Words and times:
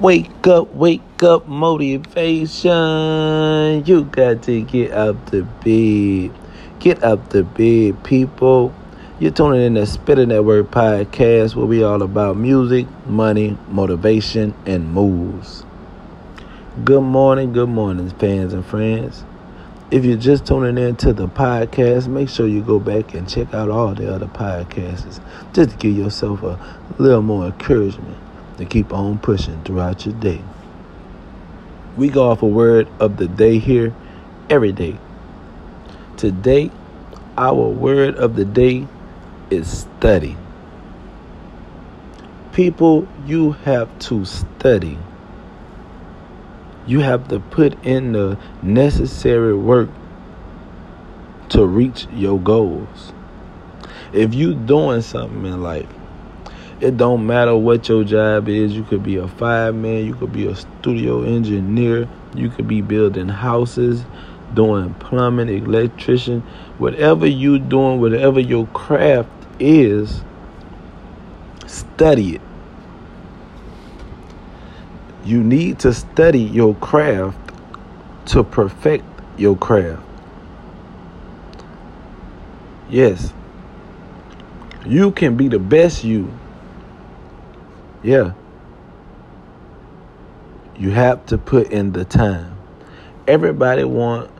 Wake 0.00 0.46
up, 0.46 0.74
wake 0.74 1.22
up, 1.22 1.46
motivation. 1.46 2.70
You 3.84 4.04
got 4.04 4.42
to 4.44 4.62
get 4.62 4.92
up 4.92 5.26
the 5.26 5.42
bed. 5.42 6.30
Get 6.78 7.04
up 7.04 7.28
the 7.28 7.42
bed, 7.42 8.02
people. 8.02 8.74
You're 9.18 9.32
tuning 9.32 9.60
in 9.60 9.74
to 9.74 9.84
Spitting 9.84 10.28
Network 10.28 10.70
podcast 10.70 11.54
where 11.54 11.66
we 11.66 11.82
all 11.82 12.00
about 12.00 12.38
music, 12.38 12.86
money, 13.04 13.58
motivation, 13.68 14.54
and 14.64 14.90
moves. 14.90 15.66
Good 16.82 17.02
morning, 17.02 17.52
good 17.52 17.68
morning, 17.68 18.08
fans 18.08 18.54
and 18.54 18.64
friends. 18.64 19.22
If 19.90 20.06
you're 20.06 20.16
just 20.16 20.46
tuning 20.46 20.82
in 20.82 20.96
to 20.96 21.12
the 21.12 21.28
podcast, 21.28 22.08
make 22.08 22.30
sure 22.30 22.46
you 22.46 22.62
go 22.62 22.80
back 22.80 23.12
and 23.12 23.28
check 23.28 23.52
out 23.52 23.68
all 23.68 23.94
the 23.94 24.10
other 24.10 24.28
podcasts 24.28 25.20
just 25.52 25.72
to 25.72 25.76
give 25.76 25.94
yourself 25.94 26.42
a 26.42 26.58
little 26.98 27.20
more 27.20 27.44
encouragement 27.44 28.16
to 28.60 28.66
keep 28.66 28.92
on 28.92 29.18
pushing 29.18 29.62
throughout 29.64 30.04
your 30.04 30.14
day. 30.16 30.40
We 31.96 32.10
go 32.10 32.30
off 32.30 32.42
a 32.42 32.46
word 32.46 32.88
of 33.00 33.16
the 33.16 33.26
day 33.26 33.58
here 33.58 33.94
every 34.50 34.72
day. 34.72 34.98
Today, 36.18 36.70
our 37.38 37.68
word 37.68 38.16
of 38.16 38.36
the 38.36 38.44
day 38.44 38.86
is 39.50 39.80
study. 39.80 40.36
People, 42.52 43.08
you 43.24 43.52
have 43.52 43.98
to 44.00 44.26
study. 44.26 44.98
You 46.86 47.00
have 47.00 47.28
to 47.28 47.40
put 47.40 47.82
in 47.82 48.12
the 48.12 48.38
necessary 48.62 49.56
work 49.56 49.88
to 51.48 51.64
reach 51.64 52.06
your 52.12 52.38
goals. 52.38 53.14
If 54.12 54.34
you 54.34 54.54
doing 54.54 55.00
something 55.00 55.46
in 55.46 55.62
life 55.62 55.88
it 56.80 56.96
don't 56.96 57.26
matter 57.26 57.54
what 57.56 57.88
your 57.88 58.04
job 58.04 58.48
is. 58.48 58.74
You 58.74 58.84
could 58.84 59.02
be 59.02 59.16
a 59.16 59.28
fireman, 59.28 60.06
you 60.06 60.14
could 60.14 60.32
be 60.32 60.46
a 60.46 60.56
studio 60.56 61.22
engineer, 61.22 62.08
you 62.34 62.48
could 62.48 62.66
be 62.66 62.80
building 62.80 63.28
houses, 63.28 64.04
doing 64.54 64.94
plumbing, 64.94 65.48
electrician, 65.48 66.40
whatever 66.78 67.26
you 67.26 67.58
doing, 67.58 68.00
whatever 68.00 68.40
your 68.40 68.66
craft 68.68 69.28
is, 69.58 70.22
study 71.66 72.36
it. 72.36 72.40
You 75.24 75.42
need 75.42 75.78
to 75.80 75.92
study 75.92 76.40
your 76.40 76.74
craft 76.76 77.38
to 78.26 78.42
perfect 78.42 79.04
your 79.36 79.56
craft. 79.56 80.02
Yes. 82.88 83.34
You 84.86 85.12
can 85.12 85.36
be 85.36 85.48
the 85.48 85.58
best 85.58 86.04
you 86.04 86.32
yeah. 88.02 88.32
You 90.76 90.90
have 90.90 91.26
to 91.26 91.36
put 91.36 91.70
in 91.70 91.92
the 91.92 92.04
time. 92.04 92.56
Everybody 93.26 93.84
want 93.84 94.30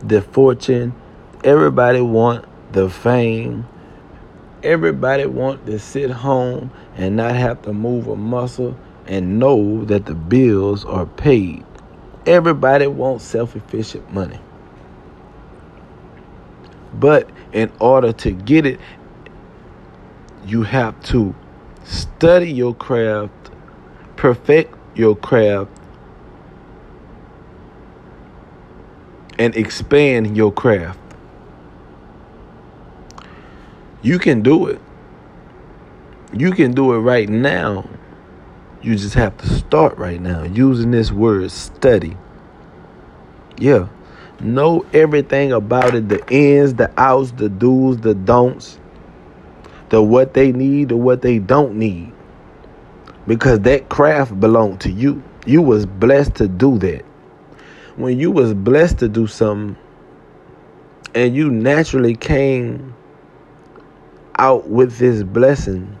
the 0.00 0.22
fortune. 0.22 0.94
Everybody 1.42 2.00
want 2.00 2.44
the 2.72 2.88
fame. 2.88 3.66
Everybody 4.62 5.26
want 5.26 5.66
to 5.66 5.78
sit 5.78 6.10
home 6.10 6.70
and 6.96 7.16
not 7.16 7.34
have 7.34 7.62
to 7.62 7.72
move 7.72 8.06
a 8.06 8.16
muscle 8.16 8.76
and 9.06 9.38
know 9.38 9.84
that 9.84 10.06
the 10.06 10.14
bills 10.14 10.84
are 10.84 11.06
paid. 11.06 11.64
Everybody 12.26 12.86
wants 12.86 13.24
self-efficient 13.24 14.12
money. 14.12 14.40
But 16.94 17.28
in 17.52 17.70
order 17.80 18.12
to 18.12 18.30
get 18.30 18.66
it, 18.66 18.80
you 20.46 20.62
have 20.62 21.00
to 21.04 21.34
Study 21.86 22.50
your 22.50 22.74
craft, 22.74 23.32
perfect 24.16 24.74
your 24.96 25.14
craft, 25.14 25.70
and 29.38 29.54
expand 29.54 30.36
your 30.36 30.52
craft. 30.52 30.98
You 34.02 34.18
can 34.18 34.42
do 34.42 34.66
it. 34.66 34.80
You 36.32 36.50
can 36.50 36.72
do 36.72 36.92
it 36.92 36.98
right 36.98 37.28
now. 37.28 37.88
You 38.82 38.96
just 38.96 39.14
have 39.14 39.36
to 39.38 39.48
start 39.48 39.96
right 39.96 40.20
now 40.20 40.42
using 40.42 40.90
this 40.90 41.12
word 41.12 41.52
study. 41.52 42.16
Yeah. 43.58 43.86
Know 44.40 44.84
everything 44.92 45.52
about 45.52 45.94
it 45.94 46.08
the 46.08 46.26
ins, 46.32 46.74
the 46.74 46.92
outs, 47.00 47.30
the 47.30 47.48
do's, 47.48 47.98
the 47.98 48.14
don'ts 48.14 48.80
the 49.88 50.02
what 50.02 50.34
they 50.34 50.52
need 50.52 50.92
or 50.92 51.00
what 51.00 51.22
they 51.22 51.38
don't 51.38 51.76
need. 51.76 52.12
Because 53.26 53.60
that 53.60 53.88
craft 53.88 54.38
belonged 54.38 54.80
to 54.82 54.90
you. 54.90 55.22
You 55.46 55.62
was 55.62 55.86
blessed 55.86 56.36
to 56.36 56.48
do 56.48 56.78
that. 56.78 57.04
When 57.96 58.18
you 58.18 58.30
was 58.30 58.52
blessed 58.54 58.98
to 58.98 59.08
do 59.08 59.26
something 59.26 59.76
and 61.14 61.34
you 61.34 61.50
naturally 61.50 62.14
came 62.14 62.94
out 64.38 64.68
with 64.68 64.98
this 64.98 65.22
blessing, 65.22 65.96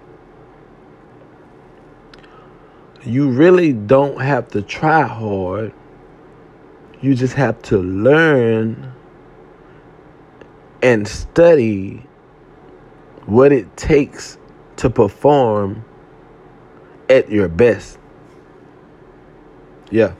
you 3.04 3.30
really 3.30 3.72
don't 3.72 4.20
have 4.20 4.48
to 4.48 4.62
try 4.62 5.02
hard. 5.02 5.72
You 7.00 7.14
just 7.14 7.34
have 7.34 7.60
to 7.62 7.78
learn 7.78 8.92
and 10.82 11.06
study 11.06 12.05
what 13.26 13.52
it 13.52 13.76
takes 13.76 14.38
to 14.76 14.88
perform 14.88 15.84
at 17.08 17.30
your 17.30 17.48
best. 17.48 17.98
Yeah. 19.90 20.14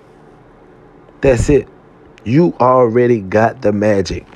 That's 1.21 1.49
it. 1.49 1.69
You 2.25 2.55
already 2.61 3.21
got 3.21 3.63
the 3.63 3.73
magic. 3.73 4.27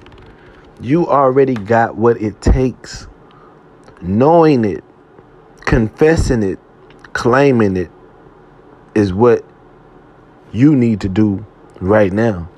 You 0.81 1.07
already 1.07 1.55
got 1.55 1.97
what 1.97 2.21
it 2.21 2.41
takes. 2.41 3.07
Knowing 4.01 4.65
it, 4.65 4.83
confessing 5.61 6.43
it, 6.43 6.59
claiming 7.13 7.77
it 7.77 7.91
is 8.95 9.13
what 9.13 9.45
you 10.53 10.75
need 10.75 11.01
to 11.03 11.09
do 11.09 11.45
right 11.81 12.13
now. 12.13 12.49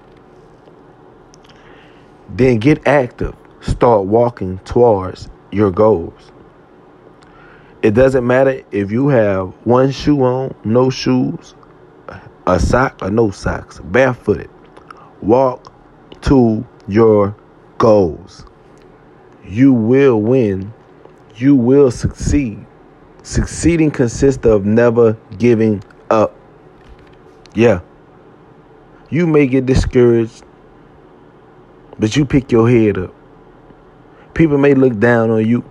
Then 2.28 2.58
get 2.58 2.86
active. 2.86 3.34
Start 3.60 4.06
walking 4.06 4.58
towards 4.60 5.28
your 5.52 5.70
goals. 5.70 6.32
It 7.82 7.94
doesn't 7.94 8.26
matter 8.26 8.62
if 8.70 8.90
you 8.90 9.08
have 9.08 9.48
one 9.64 9.90
shoe 9.90 10.22
on, 10.22 10.54
no 10.64 10.88
shoes, 10.90 11.54
a 12.46 12.58
sock 12.58 13.02
or 13.02 13.10
no 13.10 13.30
socks, 13.30 13.80
barefooted. 13.80 14.50
Walk 15.20 15.72
to 16.22 16.66
your 16.88 17.36
goals. 17.78 18.46
You 19.44 19.72
will 19.72 20.20
win. 20.20 20.72
You 21.36 21.56
will 21.56 21.90
succeed. 21.90 22.64
Succeeding 23.22 23.90
consists 23.90 24.44
of 24.46 24.64
never 24.64 25.16
giving 25.38 25.82
up. 26.10 26.34
Yeah. 27.54 27.80
You 29.10 29.26
may 29.26 29.46
get 29.46 29.66
discouraged, 29.66 30.44
but 31.98 32.16
you 32.16 32.24
pick 32.24 32.50
your 32.50 32.69
head 32.70 32.98
up. 32.98 33.14
People 34.34 34.59
may 34.59 34.75
look 34.75 34.98
down 34.98 35.31
on 35.31 35.47
you, 35.47 35.65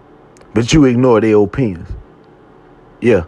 but 0.54 0.72
you 0.74 0.86
ignore 0.86 1.20
their 1.22 1.38
opinions. 1.38 1.90
Yeah. 3.02 3.26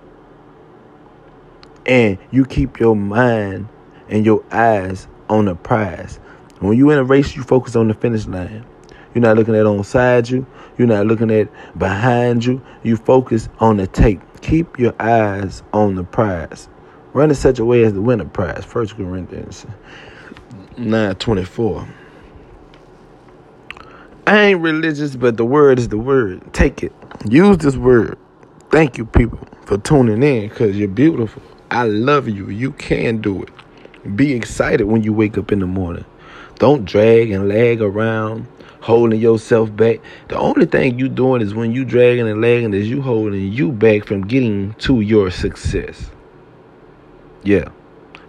And 1.86 2.18
you 2.32 2.46
keep 2.46 2.80
your 2.80 2.96
mind 2.96 3.68
and 4.10 4.26
your 4.26 4.44
eyes 4.52 5.08
on 5.30 5.46
the 5.46 5.56
prize. 5.56 6.20
When 6.60 6.78
you 6.78 6.92
in 6.92 7.00
a 7.00 7.04
race, 7.04 7.36
you 7.36 7.44
focus 7.44 7.76
on 7.76 7.88
the 7.88 7.94
finish 7.94 8.26
line. 8.28 8.66
You're 9.14 9.22
not 9.22 9.36
looking 9.36 9.56
at 9.56 9.66
on 9.66 9.84
side 9.84 10.30
you. 10.30 10.46
You're 10.78 10.88
not 10.88 11.06
looking 11.06 11.30
at 11.30 11.50
behind 11.78 12.46
you. 12.46 12.62
You 12.84 12.96
focus 12.96 13.50
on 13.60 13.78
the 13.78 13.88
tape. 13.88 14.22
Keep 14.42 14.80
your 14.80 14.94
eyes 15.00 15.62
on 15.74 15.96
the 15.96 16.04
prize. 16.04 16.70
Run 17.14 17.30
in 17.30 17.36
such 17.36 17.60
a 17.60 17.66
way 17.66 17.84
as 17.84 17.94
to 17.94 18.02
win 18.02 18.22
a 18.22 18.26
prize. 18.26 18.66
First 18.66 18.96
Corinthians 18.96 19.66
924. 20.78 21.88
I 24.26 24.40
ain't 24.46 24.62
religious, 24.62 25.16
but 25.16 25.36
the 25.36 25.46
word 25.46 25.80
is 25.80 25.90
the 25.90 25.98
word. 25.98 26.54
Take 26.54 26.82
it. 26.82 26.94
Use 27.30 27.58
this 27.58 27.76
word. 27.76 28.18
Thank 28.72 28.98
you, 28.98 29.06
people, 29.06 29.40
for 29.66 29.78
tuning 29.78 30.24
in 30.24 30.48
because 30.48 30.78
you're 30.78 30.88
beautiful. 30.88 31.42
I 31.70 31.84
love 31.84 32.30
you. 32.30 32.50
You 32.50 32.72
can 32.72 33.22
do 33.22 33.44
it. 33.44 33.50
Be 34.16 34.34
excited 34.34 34.86
when 34.86 35.04
you 35.04 35.12
wake 35.12 35.38
up 35.38 35.52
in 35.52 35.60
the 35.60 35.66
morning. 35.68 36.06
Don't 36.56 36.86
drag 36.86 37.32
and 37.32 37.50
lag 37.50 37.82
around, 37.82 38.48
holding 38.80 39.20
yourself 39.20 39.76
back. 39.76 40.00
The 40.30 40.38
only 40.38 40.68
thing 40.68 40.98
you're 40.98 41.10
doing 41.10 41.42
is 41.42 41.54
when 41.54 41.74
you 41.74 41.84
dragging 41.84 42.28
and 42.28 42.42
lagging 42.42 42.74
is 42.74 42.90
you 42.90 43.02
holding 43.02 43.52
you 43.52 43.72
back 43.74 44.06
from 44.06 44.26
getting 44.26 44.74
to 44.76 45.02
your 45.02 45.32
success. 45.32 46.10
Yeah. 47.44 47.70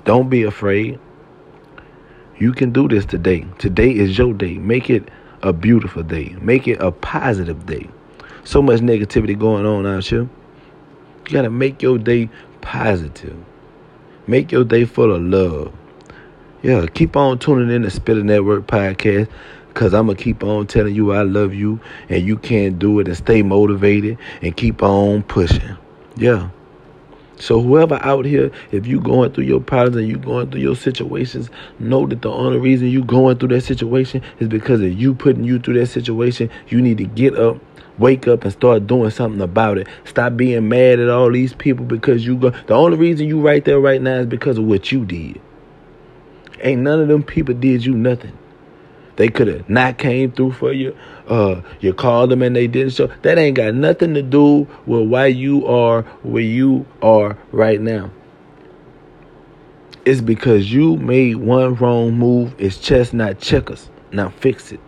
Don't 0.05 0.29
be 0.29 0.43
afraid. 0.43 0.99
You 2.39 2.53
can 2.53 2.73
do 2.73 2.89
this 2.89 3.07
today. 3.07 3.47
Today 3.59 3.93
is 3.93 4.19
your 4.19 4.35
day. 4.35 4.55
Make 4.59 4.91
it 4.91 5.09
a 5.45 5.53
beautiful 5.53 6.03
day. 6.03 6.35
Make 6.41 6.67
it 6.67 6.81
a 6.81 6.91
positive 6.91 7.67
day. 7.67 7.89
So 8.45 8.61
much 8.61 8.81
negativity 8.81 9.39
going 9.39 9.65
on 9.67 9.87
out 9.87 10.07
here. 10.07 10.29
You 11.27 11.33
got 11.33 11.43
to 11.43 11.51
make 11.51 11.83
your 11.83 11.99
day 11.99 12.29
positive. 12.63 13.37
Make 14.27 14.51
your 14.51 14.65
day 14.65 14.87
full 14.87 15.15
of 15.15 15.23
love. 15.23 15.73
Yeah, 16.63 16.87
keep 16.87 17.15
on 17.15 17.39
tuning 17.39 17.75
in 17.75 17.83
to 17.83 17.91
Spitter 17.91 18.25
Network 18.25 18.67
podcast. 18.67 19.29
Cause 19.75 19.93
I'ma 19.93 20.15
keep 20.15 20.45
on 20.45 20.69
telling 20.69 20.95
you 20.95 21.13
I 21.13 21.23
love 21.23 21.53
you 21.53 21.81
and 22.09 22.25
you 22.25 22.37
can't 22.37 22.79
do 22.79 23.01
it 23.01 23.09
and 23.09 23.17
stay 23.17 23.43
motivated 23.43 24.19
and 24.41 24.57
keep 24.57 24.85
on 24.85 25.25
pushing. 25.25 25.77
Yeah. 26.17 26.51
So 27.39 27.61
whoever 27.61 27.99
out 28.03 28.25
here, 28.25 28.51
if 28.71 28.87
you 28.87 29.01
going 29.01 29.33
through 29.33 29.45
your 29.45 29.61
problems 29.61 29.97
and 29.97 30.09
you 30.09 30.17
going 30.17 30.51
through 30.51 30.61
your 30.61 30.77
situations, 30.77 31.51
know 31.79 32.07
that 32.07 32.23
the 32.23 32.31
only 32.31 32.59
reason 32.59 32.89
you 32.89 33.05
going 33.05 33.39
through 33.39 33.49
that 33.49 33.63
situation 33.63 34.23
is 34.39 34.49
because 34.49 34.81
of 34.81 34.93
you 34.93 35.15
putting 35.15 35.45
you 35.45 35.59
through 35.59 35.75
that 35.75 35.87
situation. 35.87 36.51
You 36.69 36.81
need 36.81 36.99
to 36.99 37.05
get 37.05 37.37
up, 37.37 37.59
wake 37.99 38.29
up, 38.29 38.45
and 38.45 38.53
start 38.53 38.87
doing 38.87 39.11
something 39.11 39.41
about 39.41 39.79
it. 39.79 39.89
Stop 40.05 40.37
being 40.37 40.69
mad 40.69 41.01
at 41.01 41.09
all 41.09 41.31
these 41.31 41.55
people 41.55 41.85
because 41.85 42.25
you 42.25 42.37
go. 42.37 42.51
The 42.51 42.75
only 42.75 42.97
reason 42.97 43.27
you 43.27 43.41
right 43.41 43.65
there 43.65 43.81
right 43.81 44.01
now 44.01 44.21
is 44.21 44.27
because 44.27 44.59
of 44.59 44.65
what 44.65 44.93
you 44.93 45.05
did. 45.05 45.41
Ain't 46.61 46.83
none 46.83 47.01
of 47.01 47.09
them 47.09 47.23
people 47.23 47.55
did 47.55 47.85
you 47.85 47.95
nothing. 47.95 48.39
They 49.17 49.29
could 49.29 49.49
have 49.49 49.69
not 49.69 49.99
came 49.99 50.33
through 50.33 50.53
for 50.53 50.73
you. 50.73 50.97
Uh, 51.29 51.63
you 51.81 51.95
called 51.95 52.31
them 52.31 52.43
and 52.43 52.55
they 52.55 52.67
didn't 52.67 52.93
show. 52.93 53.07
That 53.23 53.39
ain't 53.39 53.57
got 53.57 53.75
nothing 53.75 54.15
to 54.15 54.23
do 54.23 54.69
with 54.87 55.09
why 55.09 55.27
you 55.27 55.67
are 55.67 56.03
where 56.23 56.43
you 56.43 56.87
are 57.03 57.39
right 57.51 57.81
now. 57.81 58.11
It's 60.05 60.21
because 60.21 60.71
you 60.71 60.97
made 60.99 61.37
one 61.37 61.77
wrong 61.77 62.13
move. 62.13 62.55
It's 62.59 62.79
chess, 62.79 63.15
not 63.15 63.39
checkers. 63.39 63.89
Now 64.13 64.29
fix 64.29 64.71
it. 64.71 64.81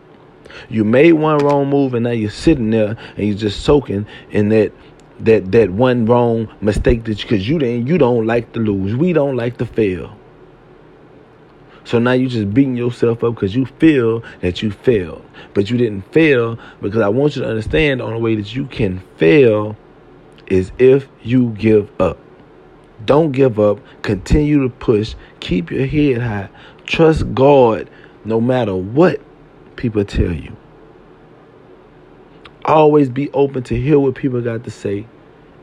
You 0.68 0.84
made 0.84 1.12
one 1.12 1.38
wrong 1.38 1.68
move 1.68 1.94
and 1.94 2.04
now 2.04 2.10
you're 2.10 2.30
sitting 2.30 2.70
there 2.70 2.96
and 3.16 3.26
you're 3.26 3.36
just 3.36 3.62
soaking 3.62 4.06
in 4.30 4.50
that 4.50 4.72
that 5.20 5.50
that 5.52 5.70
one 5.70 6.04
wrong 6.04 6.48
mistake 6.60 7.04
that 7.04 7.16
because 7.16 7.48
you 7.48 7.58
didn't 7.58 7.86
you 7.86 7.96
don't 7.96 8.26
like 8.26 8.52
to 8.52 8.60
lose. 8.60 8.94
We 8.94 9.14
don't 9.14 9.36
like 9.36 9.56
to 9.58 9.66
fail. 9.66 10.16
So 11.86 12.00
now 12.00 12.12
you're 12.12 12.28
just 12.28 12.52
beating 12.52 12.76
yourself 12.76 13.22
up 13.22 13.36
because 13.36 13.54
you 13.54 13.64
feel 13.64 14.24
that 14.40 14.60
you 14.60 14.72
failed. 14.72 15.24
But 15.54 15.70
you 15.70 15.78
didn't 15.78 16.02
fail 16.12 16.58
because 16.82 17.00
I 17.00 17.08
want 17.08 17.36
you 17.36 17.42
to 17.42 17.48
understand 17.48 18.00
the 18.00 18.04
only 18.04 18.20
way 18.20 18.34
that 18.34 18.52
you 18.56 18.66
can 18.66 18.98
fail 19.18 19.76
is 20.48 20.72
if 20.78 21.06
you 21.22 21.50
give 21.50 21.88
up. 22.00 22.18
Don't 23.04 23.30
give 23.30 23.60
up. 23.60 23.78
Continue 24.02 24.64
to 24.64 24.68
push. 24.68 25.14
Keep 25.38 25.70
your 25.70 25.86
head 25.86 26.22
high. 26.22 26.48
Trust 26.86 27.32
God 27.34 27.88
no 28.24 28.40
matter 28.40 28.74
what 28.74 29.20
people 29.76 30.04
tell 30.04 30.32
you. 30.32 30.56
Always 32.64 33.08
be 33.08 33.30
open 33.30 33.62
to 33.62 33.80
hear 33.80 34.00
what 34.00 34.16
people 34.16 34.40
got 34.40 34.64
to 34.64 34.72
say 34.72 35.06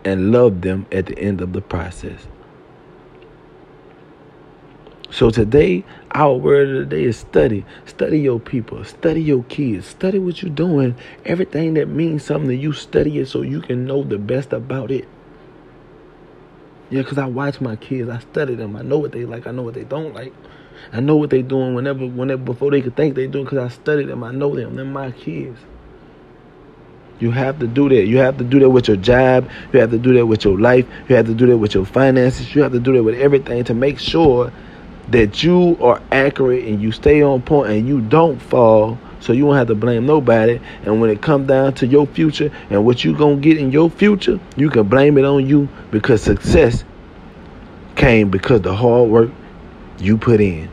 and 0.06 0.32
love 0.32 0.62
them 0.62 0.86
at 0.90 1.08
the 1.08 1.20
end 1.20 1.42
of 1.42 1.52
the 1.52 1.62
process. 1.62 2.28
So 5.14 5.30
today, 5.30 5.86
our 6.10 6.34
word 6.34 6.70
of 6.70 6.90
the 6.90 6.96
day 6.96 7.04
is 7.04 7.18
study. 7.18 7.64
Study 7.86 8.20
your 8.20 8.40
people. 8.40 8.84
Study 8.84 9.22
your 9.22 9.44
kids. 9.44 9.86
Study 9.86 10.18
what 10.18 10.42
you're 10.42 10.50
doing. 10.50 10.96
Everything 11.24 11.76
that 11.76 11.88
means 11.88 12.24
something 12.24 12.50
to 12.50 12.56
you, 12.56 12.74
study 12.74 13.20
it 13.20 13.28
so 13.28 13.44
you 13.44 13.62
can 13.62 13.86
know 13.86 14.02
the 14.02 14.18
best 14.18 14.54
about 14.54 14.90
it. 14.90 15.08
Yeah, 16.90 17.04
because 17.04 17.20
I 17.20 17.28
watch 17.28 17.62
my 17.62 17.76
kids. 17.76 18.10
I 18.10 18.22
study 18.22 18.56
them. 18.56 18.76
I 18.76 18.82
know 18.82 18.98
what 18.98 19.12
they 19.12 19.24
like. 19.24 19.46
I 19.46 19.52
know 19.52 19.62
what 19.62 19.76
they 19.76 19.84
don't 19.84 20.16
like. 20.16 20.34
I 20.92 21.00
know 21.00 21.16
what 21.16 21.30
they're 21.30 21.44
doing 21.44 21.76
whenever, 21.76 22.08
whenever 22.08 22.42
before 22.42 22.72
they 22.72 22.82
could 22.82 22.96
think 22.96 23.14
they're 23.14 23.28
doing 23.28 23.46
because 23.46 23.60
I 23.60 23.68
study 23.68 24.06
them. 24.06 24.24
I 24.24 24.32
know 24.32 24.56
them. 24.56 24.76
They're 24.76 24.84
my 24.84 25.12
kids. 25.12 25.60
You 27.20 27.30
have 27.30 27.60
to 27.60 27.68
do 27.68 27.88
that. 27.88 28.08
You 28.08 28.18
have 28.18 28.40
to 28.40 28.44
do 28.44 28.60
that 28.62 28.72
with 28.72 28.88
your 28.88 28.98
job. 28.98 29.48
You 29.74 29.80
have 29.80 29.92
to 29.92 30.00
do 30.00 30.16
that 30.16 30.26
with 30.26 30.44
your 30.44 30.60
life. 30.60 30.88
You 31.08 31.16
have 31.18 31.28
to 31.28 31.36
do 31.36 31.46
that 31.46 31.58
with 31.60 31.76
your 31.76 31.86
finances. 31.86 32.56
You 32.56 32.64
have 32.64 32.72
to 32.72 32.80
do 32.80 32.94
that 32.94 33.04
with 33.04 33.20
everything 33.20 33.64
to 33.66 33.76
make 33.76 34.00
sure 34.00 34.52
that 35.10 35.44
you 35.44 35.78
are 35.82 36.02
accurate 36.12 36.66
and 36.66 36.82
you 36.82 36.92
stay 36.92 37.22
on 37.22 37.42
point 37.42 37.72
and 37.72 37.88
you 37.88 38.02
don't 38.02 38.42
fall 38.42 38.98
so 39.20 39.32
you 39.32 39.46
won't 39.46 39.58
have 39.58 39.68
to 39.68 39.76
blame 39.76 40.06
nobody. 40.06 40.60
And 40.86 41.00
when 41.00 41.10
it 41.10 41.22
comes 41.22 41.48
down 41.48 41.74
to 41.76 41.88
your 41.88 42.08
future 42.08 42.52
and 42.70 42.86
what 42.86 43.04
you 43.04 43.16
gonna 43.16 43.38
get 43.38 43.58
in 43.58 43.72
your 43.72 43.90
future 43.90 44.40
you 44.56 44.70
can 44.70 44.84
blame 44.84 45.18
it 45.18 45.26
on 45.26 45.46
you 45.48 45.68
because 45.92 46.22
success 46.22 46.84
came 47.96 48.30
because 48.30 48.62
the 48.62 48.76
hard 48.76 49.10
work 49.10 49.30
you 50.00 50.18
put 50.18 50.42
in. 50.42 50.70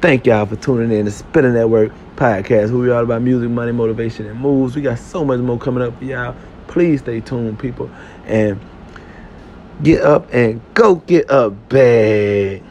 Thank 0.00 0.26
y'all 0.26 0.46
for 0.46 0.56
tuning 0.56 0.96
in 0.96 1.06
to 1.06 1.10
Spitter 1.10 1.52
Network 1.52 1.92
podcast 2.16 2.70
who 2.70 2.80
we 2.80 2.90
all 2.90 3.02
about 3.02 3.20
music 3.20 3.50
money 3.50 3.72
motivation 3.72 4.26
and 4.26 4.40
moves. 4.40 4.74
We 4.74 4.82
got 4.82 4.98
so 4.98 5.24
much 5.24 5.40
more 5.40 5.58
coming 5.58 5.82
up 5.82 5.98
for 5.98 6.04
y'all. 6.04 6.34
Please 6.66 7.00
stay 7.00 7.20
tuned 7.20 7.58
people 7.58 7.90
and 8.26 8.60
get 9.82 10.02
up 10.02 10.32
and 10.32 10.60
go 10.74 10.96
get 10.96 11.30
up 11.30 11.68
bag 11.68 12.62